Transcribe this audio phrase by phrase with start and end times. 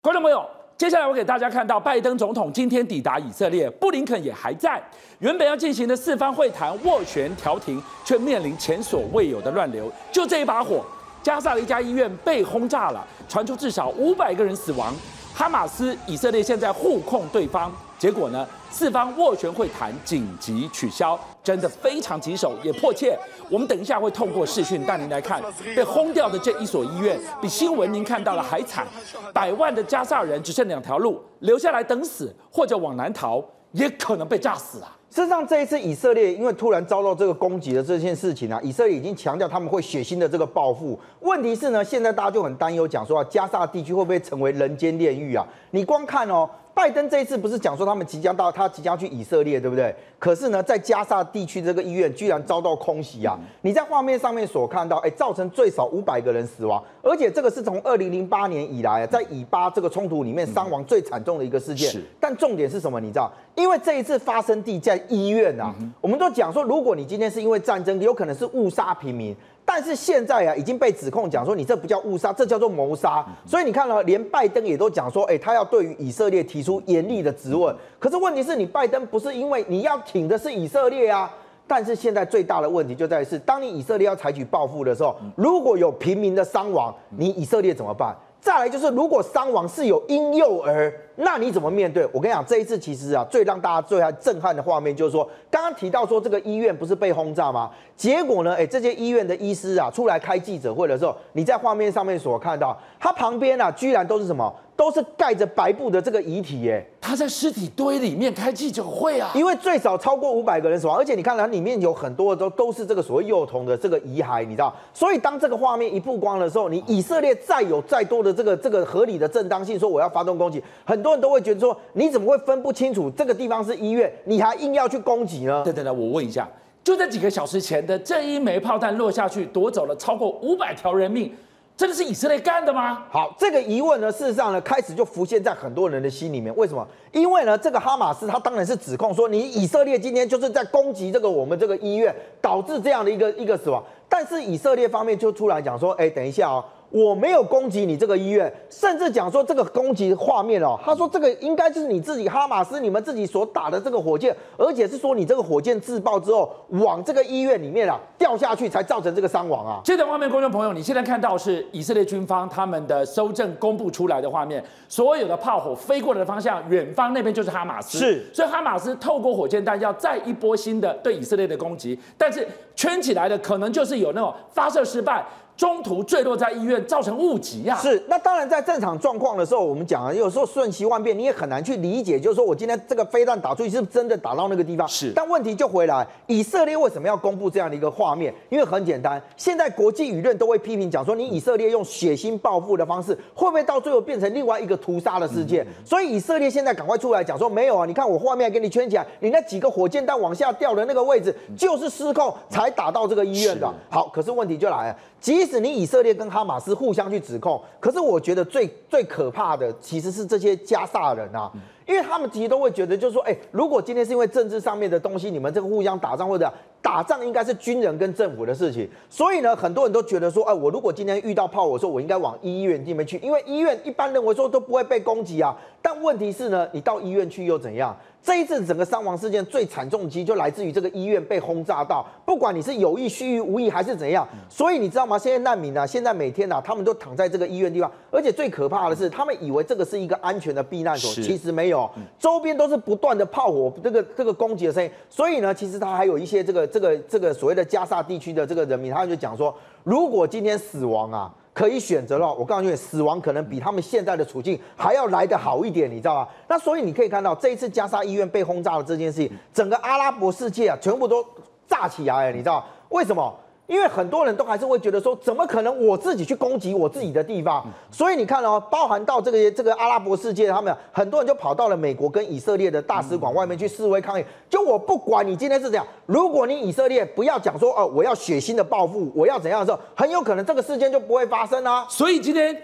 [0.00, 4.80] 观众朋友，接下来我给大家看到，拜登总统今天抵达以色列，布林肯也还在。
[5.18, 9.90] 原本要进行的四方会谈斡旋调停，却面临前所未有的乱流。
[10.12, 10.84] 就这一把火，
[11.20, 14.94] 加萨的一家医院被轰炸了，传出至少五百个人死亡。
[15.34, 18.46] 哈马斯、以色列现在互控对方，结果呢？
[18.70, 23.18] 四方斡旋会谈紧急取消，真的非常棘手，也迫切。
[23.50, 25.42] 我们等一下会透过视讯带您来看，
[25.74, 28.86] 被轰掉的这一所医院，比新闻您看到的还惨。
[29.34, 34.94] 百万的加萨人只剩两条路：留下来等死，或者往南逃，也可能被炸死啊。
[35.10, 40.96] 事实上，这一次以色列因为突然遭到这个攻击的这件事情啊，以色列已经强调他们会血腥的这个报复。
[41.20, 45.44] 问题是呢，现在大家就很担忧，讲说啊，加萨地区会不会成为人间炼狱啊？
[45.72, 46.48] 你光看哦。
[46.78, 49.92] 拜登这一次不是讲说他们即将到，他即将去以色列，对不对？
[50.16, 53.36] 可是呢，在加沙地区这个医院居然遭到空袭啊！
[53.62, 61.90] 你在画面上面所看到，哎，造成最少五百个人死亡，而且这个是从二零零八年以来啊，在以巴这个冲突里面伤亡最惨重的一个事件。
[61.90, 62.00] 是。
[62.20, 63.00] 但重点是什么？
[63.00, 63.28] 你知道？
[63.56, 69.34] 因为这一次发生地在医院啊，我们都讲说，如果你今天是因为战争，有可能是误杀平民。
[69.70, 73.22] 但是现在啊，已经被指控讲说你这不叫误杀，这叫做谋杀。
[73.44, 77.76] 所以你看了，连拜登也都讲说，哎，他要对于以色列提出严厉的质问。
[77.98, 81.30] 可是问题是你拜登不是因为你要挺的是以色列啊？
[81.66, 88.16] 但是现在最大的问题就在于是，当你以色列要采取报复的时候，如果有平民的伤亡，你以色列怎么办？
[88.48, 90.90] 再来就是，如果伤亡是有婴幼儿。
[91.16, 92.08] 那你怎么面对？
[92.14, 97.70] 我跟你讲，这一次其实啊，最让大家最震撼的画面就是说，刚刚提到说这个医院不是被轰炸吗？
[97.94, 104.50] 结果呢，哎，这些医院的医师啊，出来开记者会的时候，你在画面上面所看到，他旁边啊，居然都是什么？
[104.78, 106.86] 都是盖着白布的这个遗体，耶。
[107.00, 114.72] 他在尸体堆里面开记者会啊，因为最少超过五百个人死亡，而且你看它里面有很多的都都是这个所谓幼童的这个遗骸，你知道？
[114.94, 121.08] 所以当这个画面一曝光的时候，你以色列再有再多的这个这个合理的正当性，说我要发动攻击，很多。
[121.08, 125.62] 很多人都会觉得说，你怎么会分不清楚这个地方是医院，你还硬要去攻击呢？
[125.64, 126.46] 对对对，我问一下，
[126.84, 131.32] 就在几个小时前的这一枚炮弹落下去，夺走了超过五百条人命，
[131.78, 133.04] 真的是以色列干的吗？
[133.08, 136.52] 好，这个疑问呢，事实上呢，开始就浮现在很多人的心里面。
[136.56, 136.84] 为什么？
[137.12, 142.12] 因为呢，这个哈马斯他当然是指控说，你以色列今天就是在攻击这个我们这个医院，
[142.42, 143.80] 导致这样的一个一个死亡。
[144.08, 146.64] 但是以色列方面就出来讲说，哎，等一下哦。
[146.90, 159.80] 我没有攻击你这个医院，甚至讲说这个攻击画面哦，他说这个应该就是你自己哈马斯你们自己所打的这个火箭，而且是说你这个火箭自爆之后往这个医院里面啊掉下去才造成这个伤亡啊。
[159.84, 175.24] 这段画面，观众朋友，你现在看到是以色列军方他们的搜证公布出来的画面，所有的炮火飞过来的方向，远方那边就是哈马斯，是，所以哈马斯透过火箭弹要再一波新的对以色列的攻击，但是圈起来的可能就是有那种发射失败。
[175.58, 177.76] 中途坠落在医院，造成误击啊。
[177.78, 184.86] 是，那当然在正常状况的时候，我们讲啊，有时候瞬息万变，你也很难去理解，就是说我今天这个飞弹打出去是不是真的打到那个地方？
[184.86, 185.10] 是。
[185.16, 188.32] 但问题就回来，以色列为什么要公布这样的一个画面？
[188.50, 195.64] 因为很简单，现在国际舆论都会批评讲说，你以色列用血腥报复的方式，会不会到最后变成另外一个屠杀的事件？
[195.64, 203.68] 嗯、所以以色列现在赶快出来讲说，没有啊，你看我画面给你圈起来，你那几个火箭弹往下掉的那个位置就是失控才打到这个医院的。
[203.90, 204.96] 好，可是问题就来了。
[205.20, 211.50] 即使你以色列跟哈马斯互相去指控，可是我觉得最最可怕的其实是这些加萨人啊，
[211.86, 227.96] 因为他们其实都会觉得，就是说，哎，如果今天是因为政治上面的东西，你们这个互相打仗或者打仗，应该是军人跟政府的事情，所以呢，很多人都觉得说，哎，我如果今天遇到炮，我说我应该往医院里面去，因为医院一般认为说都不会被攻击啊，但问题是呢，你到医院去又怎样？
[228.28, 235.18] 这一次整个伤亡事件最惨重，其实就来自于这个医院被轰炸到，不管你是有意、蓄意、无意还是怎样，所以你知道吗？
[235.18, 251.32] 现在难民啊，现在每天啊，他们都躺在这个医院地方，而且最可怕的是，他们以为这个是一个安全的避难所，其实没有，周边都是不断的炮火，这个这个攻击的声音，所以呢，其实他还有一些这个这个这个所谓的加沙地区的这个人民，他就讲说，如果今天死亡啊。
[251.58, 256.28] 可以选择了，我告诉你，死亡可能比他们现在的处境还要来得好一点，你知道吗？
[256.46, 261.26] 那所以你可以看到，这一次加沙医院被轰炸的这件事情，整个阿拉伯世界啊，全部都
[261.66, 263.36] 炸起来了，你知道为什么？
[263.68, 267.62] 因为很多人都还是会觉得说，怎么可能我自己去攻击我自己的地方？
[267.90, 274.24] 所以你看哦，包含到这个这个阿拉伯世界，他们很多人就跑到了美国跟以色列的大使馆外面去示威抗议。
[274.48, 281.86] 就我不管你今天是怎样，如果你以色列不要讲说哦，我要血腥的报复，我要怎样的时候，很有可能这个事件就不会发生啊。
[281.90, 282.56] 所以今天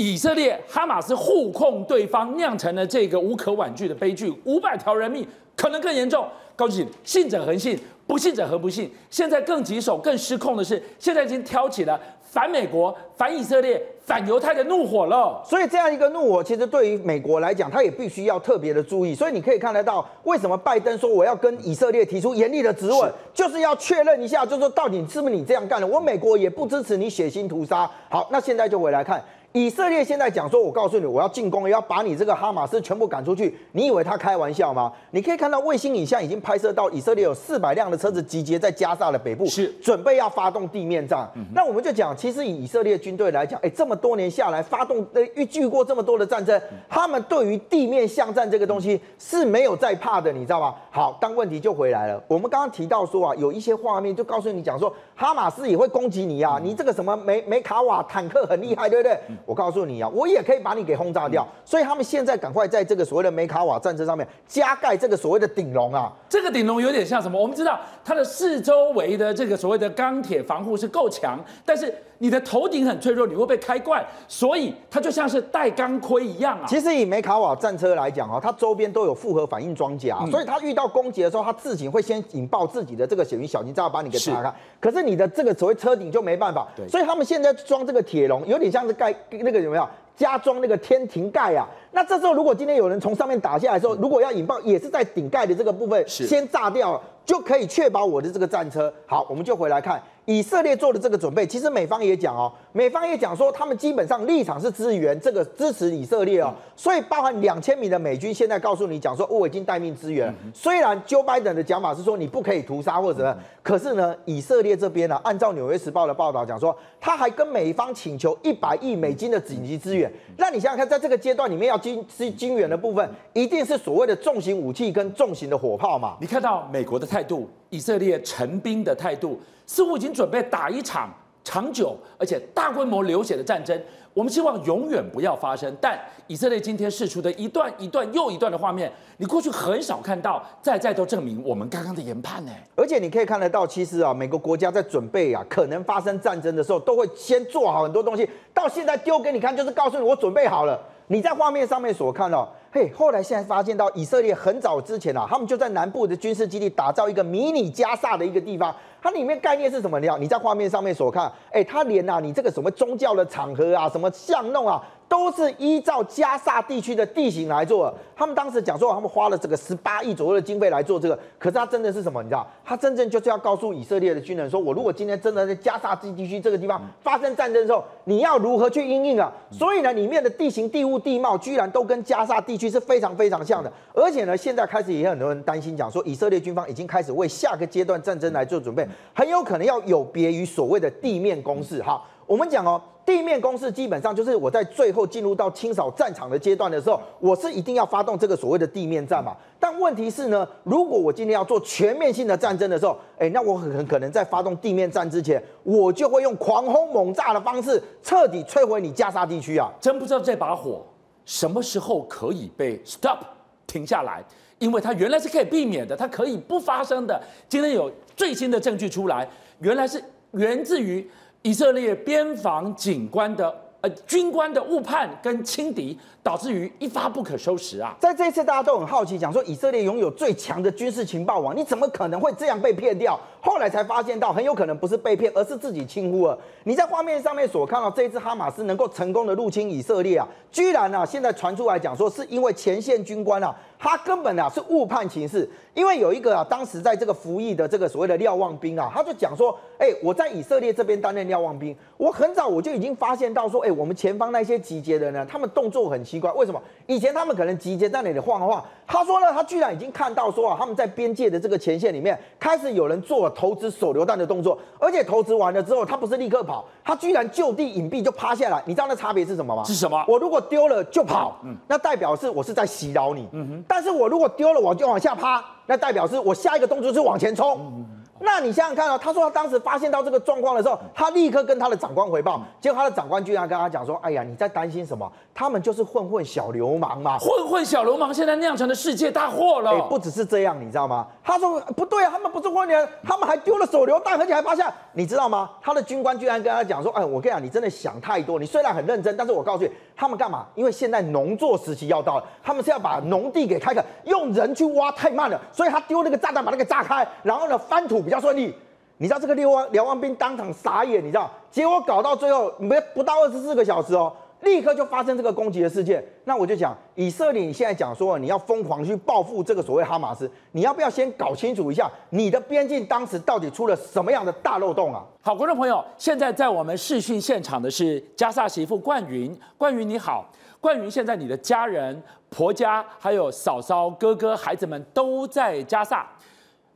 [0.00, 6.26] 以色列哈马斯互控对方，酿成了这个无可挽拒的悲剧，五百条人命可能更严重。
[6.56, 7.78] 告诉你，信者恒信。
[8.06, 8.90] 不信者何不信？
[9.08, 15.40] 现在更棘手、更失控的是，现在已经挑起了反美国、反以色列、反犹太的怒火了。
[15.46, 19.14] 所以这样一个怒火，其实对于美国来讲，他也必须要特别的注意。
[19.14, 25.86] 所以你可以看得到，为什么拜登说我要跟以色列提出严厉的质问，是就是要确认一下，就是说到底是不是你这样干的？
[25.86, 27.88] 我美国也不支持你血腥屠杀。
[28.08, 29.22] 好，那现在就回来看。
[29.52, 33.58] 以色列现在讲说，我告诉你，我要进攻，要把你这个哈马斯全部赶出去。
[33.72, 34.92] 你以为他开玩笑吗？
[35.10, 41.28] 你可以看到卫星影像已经拍摄到以色列有四百辆的车子集结在加沙的北部，是准备要发动地面战。
[41.34, 50.76] 嗯、那我们就讲，其实以以色列军队来讲，哎，这么多年下来，发动呃遇遇过这么多的战争，他们对于地面巷战这个东西是没有在怕的，你知道吗？
[50.92, 52.22] 好，但问题就回来了。
[52.28, 59.18] 我们刚刚提到说啊，有一些画面就告诉你讲说，哈马斯也会攻击你啊，你这个什么梅梅卡瓦坦克很厉害，对不对？
[59.44, 66.12] 我告诉你啊，我也可以把你给轰炸掉，所以他们现在赶快在这个所谓的梅卡瓦战车上面加盖这个所谓的顶笼啊。
[66.28, 67.40] 这个顶笼有点像什么？
[67.40, 76.66] 我们知道它的四周围的这个所谓的钢铁防护是够强，但是你的头顶很脆弱，你会被开罐，所以它就像是戴钢盔一样啊。
[76.68, 84.54] 其实以梅卡瓦战车来讲啊，它周边都有复合反应装甲，所以它遇到攻击的时候，它自己会先引爆自己的这个血云小型炸弹把你给炸开。
[84.78, 89.88] 可是你的这个所谓车顶就没办法，对所以他们现在装这个铁笼，有点像是盖那个有没有？
[90.16, 98.92] 加装那个天庭盖啊，那这时候如果今天有人从上面打下来的时候，如果要引爆，也是在顶盖的这个部分先炸掉，就可以确保我的这个战车。
[99.06, 100.02] 好，我们就回来看。
[100.30, 110.32] 以色列做的这个准备，其实美方也讲哦，美方也讲说，他们基本上立场是支援这个支持以色列哦，所以包含两千名的美军现在告诉你讲说，我已经待命支援。
[110.54, 120.10] 虽然 Joe Biden 的讲法是说你不可以屠杀或者可是呢，以色列这边呢，按照纽约时报的报道讲说，他还跟美方请求一百亿美金的紧急支援。
[120.36, 126.16] 那你想想看，在这个阶段里面要军支军援的部分，一定是所谓的重型武器跟重型的火炮嘛？
[126.20, 129.40] 你看到美国的态度，以色列陈兵的态度。
[129.66, 131.08] 似乎已经准备打一场
[131.50, 133.76] 长久而且大规模流血的战争，
[134.14, 135.76] 我们希望永远不要发生。
[135.80, 135.98] 但
[136.28, 142.52] 以色列今天释出的一段一段又一段的画面，你过去很少看到，再再都证明我们刚刚的研判呢。
[142.76, 148.30] 而且你可以看得到，其实啊，每个国家在准备啊，可能发生战争的时候，都会先做好很多东西。
[148.54, 150.80] 到现在丢给你看，就是告诉你我准备好了。
[151.12, 152.48] 你在画面上面所看到。
[152.72, 158.72] 嘿后来现在发现到以色列很早之前啊，他们就在南部的军事基地打造一个迷你加萨的一个地方，
[159.02, 159.98] 它里面概念是什么？
[159.98, 164.80] 你你在画面上面所看，哎，它连啊你这个什么宗教的场合啊，什么巷弄啊。
[165.10, 167.92] 都是依照加沙地区的地形来做。
[168.14, 171.18] 他们当时讲说，他们花了这个十八亿左右的经费来做这个。
[171.36, 172.22] 可是他真的是什么？
[172.22, 172.46] 你知道？
[172.64, 179.32] 他真正就是要告诉以色列的军人说，我如果今天真的在加沙地地区这个地方发生战争的时候，你要如何去应应啊？
[179.50, 183.72] 所以呢，里面的地形、地物、地貌居然都跟加沙地区是非常非常像的。
[183.92, 191.82] 而且呢，现在开始也有很多人担心讲说，以色列军方已经开始为下个阶段战争来做准备，很有可能要有别于所谓的地面攻势。
[191.82, 192.00] 哈。
[192.30, 199.36] 我们讲哦，地面攻势基本上就是我在最后进入到清扫战场的阶段的时候，我是一定要发动这个所谓的地面战嘛。
[199.58, 209.68] 但问题是呢，如果我今天要做全面性的战争的时候，哎，那我很可能在发动地面战之前，我就会用狂轰猛炸的方式彻底摧毁你加沙地区啊！
[209.80, 210.86] 真不知道这把火
[211.24, 213.18] 什么时候可以被 stop
[213.66, 214.24] 停下来，
[214.60, 217.20] 因为它原来是可以避免的，它可以不发生的。
[217.48, 219.28] 今天有最新的证据出来，
[219.58, 220.00] 原来是
[220.34, 221.10] 源自于。
[221.42, 227.96] 以色列边防警官的呃军官的误判跟轻敌，导致于一发不可收拾啊！
[227.98, 233.18] 在这一次，大家都很好奇，讲说以色列拥有最强的军事情报网，你怎么可能会这样被骗掉？
[233.40, 236.38] 后来才发现到，很有可能不是被骗，而是自己轻忽了。
[236.64, 243.54] 你在画面上面所看到这一次哈马斯能够成功的入侵以色列啊，居然啊，现在传出来讲说，是因为前线军官啊。
[243.82, 256.60] 他根本啊是误判情势，因为有一个啊，当时在这个服役的这个所谓的瞭望兵啊，他就讲说，哎，我在以色列这边担任瞭望兵，我很早我就已经发现到说，哎，我们前方那些集结的人呢，他们动作很奇怪，为什么？
[256.88, 269.62] 以前他们可能集结在那里晃晃，他说呢，他居然已经看到说啊，他们在边界的这个前线里面开始有人做了投掷手榴弹的动作，而且投掷完了之后，他不是立刻跑，他居然就地隐蔽就趴下来，你知道那差别是什么吗？
[269.62, 270.04] 是什么？
[270.08, 273.64] 我如果丢了就跑，嗯，那代表是我是在袭扰你，嗯哼。
[273.68, 277.86] 但是我如果丢了，我就往下趴，那代表是我下一个动作是往前冲。
[278.22, 285.10] 那你想想看哦，他说他当时发现到这个状况的时候，他立刻跟他的长官回报，结果他的长官居然跟他讲说：“哎呀，你在担心什么？
[285.34, 287.18] 他们就是混混小流氓嘛！
[287.18, 291.06] 混混小流氓现在酿成了世界大祸了。”哎，不只是这样，你知道吗？
[291.24, 295.50] 他说不对啊，他们不是混混，他们还丢了手榴弹，而且还发现，你知道吗？
[295.62, 298.38] 他的军官居然跟他讲说：“哎，我跟你讲，你真的想太多。
[298.38, 299.70] 你虽然很认真，但是我告诉你。”
[300.00, 300.46] 他们干嘛？
[300.54, 308.54] 因为现在农作时期要到了，他们是要把农地给开垦，用人去挖太慢了，所以他丢那个炸弹把那个炸开，然后呢翻土比较顺利。
[308.96, 311.30] 你知道这个六万梁王兵当场傻眼，你知道？
[311.50, 314.10] 结果搞到最后没不到二十四个小时哦。
[314.42, 325.04] 立刻就发生这个攻击的事件，那我就讲，以色列你现在讲说你要疯狂去报复这个所谓哈马斯，你要不要先搞清楚一下你的边境当时到底出了什么样的大漏洞啊？
[325.20, 336.08] 好，观众朋友，现在在我们视讯现场的是加萨媳妇冠云，冠云你好，冠云，现在你的家人、婆家还有嫂嫂、哥哥、孩子们都在加萨，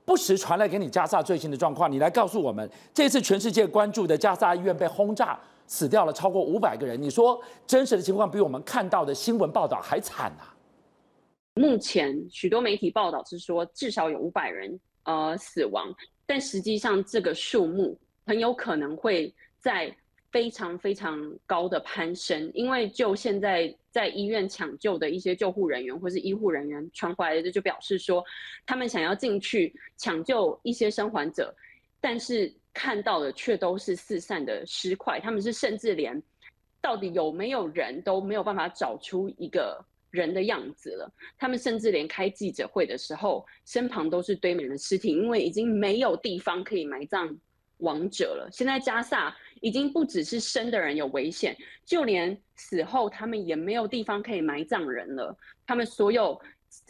[0.04, 5.38] 不时传来给你加萨最新的状况，你来告诉我们，这次全世界关注的加萨医院被轰炸。
[5.66, 10.54] 死掉了超过五百个人，你说真实的情况比我们看到的新闻报道还惨啊？
[11.54, 15.94] 目前许多媒体报道是说至少有五百人呃死亡，
[16.26, 19.96] 但实际上这个数目很有可能会在
[20.32, 21.16] 非常非常
[21.46, 28.24] 高的攀升，因为就现在在医院抢救的一些救护人员或是医护人员传回来的就表示说，
[28.66, 31.54] 他们想要进去抢救一些生还者，
[32.04, 32.52] 但是。
[32.76, 36.20] 看到的却都是四散的尸块，他们是甚至连
[36.80, 39.80] 到底有没有人都没有办法找出一个
[40.10, 41.08] 人的样子了。
[41.38, 47.38] 他们甚至连开记者会的时候，身旁都是堆满了尸体，因为已经没有地方可以埋葬
[47.76, 48.48] 亡者了。
[48.50, 55.38] 现在加萨已经不只是生的人有危险，就连死后他们也没有地方可以埋葬人了。
[55.64, 56.36] 他们所有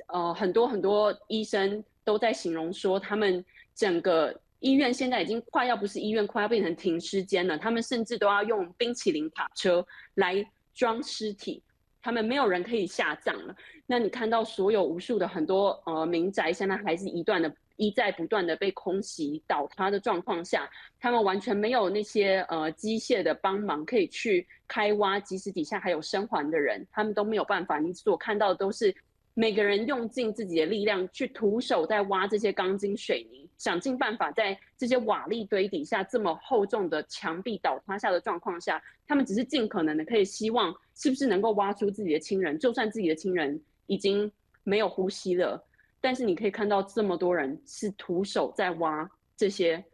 [0.06, 3.44] 呃很多很多医生都在形容说，他们
[3.74, 4.34] 整个。
[4.64, 7.58] 医院现在已经快要不是医院，快要变成停尸间了。
[7.58, 10.42] 他们甚至都要用冰淇淋卡车来
[10.74, 11.62] 装尸体，
[12.00, 13.54] 他们没有人可以下葬了。
[13.84, 20.66] 那你看到所有无数的很多呃民宅，现在还是一段的一再不断的被空袭倒塌的状况下，
[20.98, 27.78] 他们完全没有那些呃机械的帮忙可以去开挖，即使底下还有生还的人，他们都没有办法。
[27.78, 28.96] 你所看到的都是。
[29.36, 44.30] 每个人用尽自己的力量去徒手在挖这些钢筋水泥，想尽办法在这些瓦砾堆底下这么厚重的墙壁倒塌下的状况下，他们只是尽可能的可以希望是不是能够挖出自己的亲人，就算自己的亲人已经
[44.62, 45.66] 没有呼吸了，
[46.00, 49.84] 但是你可以看到这么多人是徒手在挖这些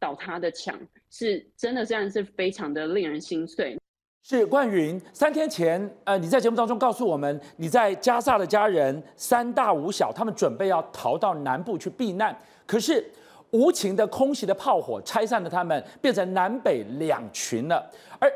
[0.00, 0.76] 倒塌的墙，
[1.08, 3.78] 是真的，这样是非常的令人心碎。
[4.24, 13.04] 是冠云，三天前，呃，你在节目当中告诉我们，你在加萨的家人三大五小，他们准备要逃到南部去避难，可是
[13.50, 17.84] 无情的空袭的炮火拆散了他们，变成南北两群了。
[18.20, 18.32] 而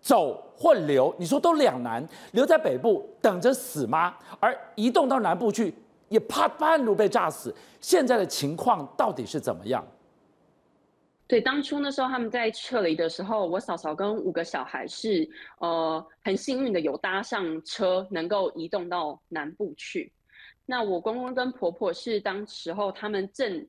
[0.00, 4.14] 走或留，你说都两难，留在北部等着死吗？
[4.38, 5.74] 而移动到南部去，
[6.10, 7.52] 也怕半路被炸死。
[7.80, 9.84] 现在的情况到底是怎么样？
[11.26, 15.28] 对，当初那时候他们在撤离的时候，我嫂嫂跟五个小孩是
[15.58, 20.12] 呃很幸运的有搭上车，能够移动到南部去。
[20.66, 23.66] 那我公公跟婆婆是当时候他们正。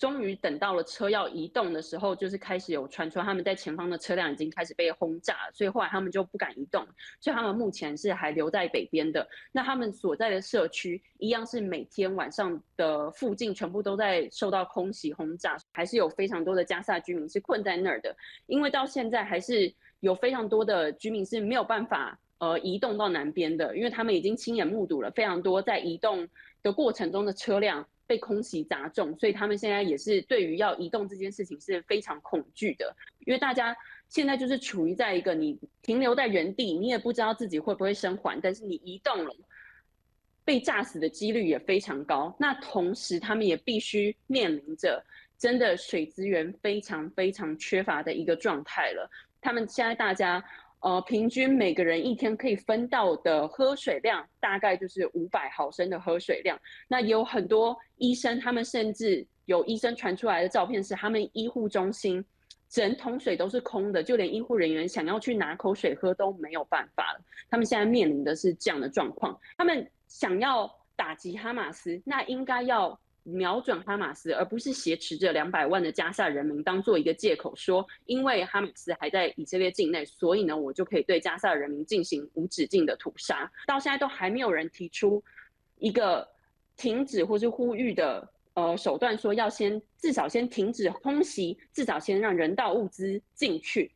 [0.00, 6.82] 终于等到了车要移动的时候，就是开始有传出他们在前方的车辆已经开始被轰炸，所以后来他们就不敢移动，
[7.20, 9.28] 所以他们目前是还留在北边的。
[9.52, 18.16] 那他们所在的社区一样是每天晚上的附近全部都在受到空袭轰炸，还是有非常多的加萨居民是困在那儿的，
[18.46, 26.26] 因为到现在还是有非常多的居民是没有办法呃移动到南边的，因为他们已经亲眼目睹了非常多在移动
[26.62, 27.86] 的过程中的车辆。
[28.10, 33.76] 被空袭砸中，所以他们现在也是对于要移动这件事情是非常恐惧的，因为大家
[34.08, 39.32] 现在就是处于在一个你停留在原地，你也不知道自己会不会生还，但是你移动了，
[40.44, 42.34] 被炸死的几率也非常高。
[42.36, 45.00] 那同时，他们也必须面临着
[45.38, 49.08] 真的水资源非常非常缺乏的一个状态了。
[49.40, 50.44] 他们现在大家。
[50.80, 56.58] 呃，平均每个人一天可以分到的喝水量大概就是五百毫升的喝水量。
[56.88, 62.24] 那有很多医生，他们甚至有医生传出来的照片是，他们医护中心
[62.68, 67.20] 整桶水都是空的，就连医护人员想要去拿口水喝都没有办法了。
[67.50, 69.38] 他们现在面临的是这样的状况。
[69.58, 72.98] 他们想要打击哈马斯，那应该要。
[73.22, 83.50] 瞄准哈马斯，而不是挟持着两百万的加萨人民当做一个借口，说因为哈马斯还在以色列境内，所以呢，我就可以对加萨人民进行无止境的屠杀。
[83.66, 85.22] 到现在都还没有人提出
[85.78, 86.26] 一个
[86.76, 93.92] 停止或是呼吁的呃手段，说要先至少先停止空袭，至少先让人道物资进去。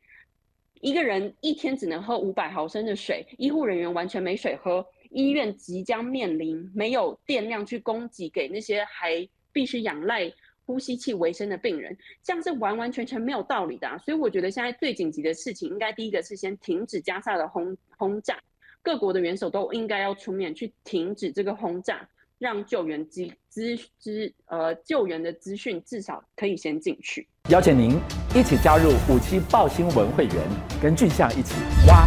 [0.81, 4.85] 一个人一天只能喝五百毫升的水，医护人员完全没水喝。
[5.15, 10.29] 医院即将面临没有电量去供给给那些还必须仰赖
[10.65, 13.97] 呼吸器为生的病人，这样是完完全全没有道理的啊。
[13.99, 18.37] 所以我觉得现在最紧急的事情，应该第一个是先停止加萨的轰轰炸，
[18.81, 22.05] 各国的元首都应该要出面去停止这个轰炸，
[22.37, 27.25] 让救援资资资呃救援的资讯至少可以先进去。
[27.49, 27.91] 邀请您
[28.35, 30.35] 一起加入五七报新闻会员，
[30.81, 31.55] 跟俊相一起
[31.87, 32.05] 挖